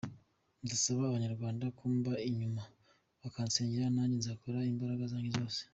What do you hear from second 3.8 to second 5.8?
nanjye nzakoresha imbaraga zanjye zose.